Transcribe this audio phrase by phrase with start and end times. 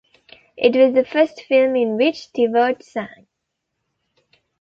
[0.57, 3.27] It was the first film in which Stewart sang.